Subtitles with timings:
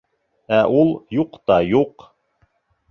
[0.59, 2.11] Ә ул юҡ та юҡ!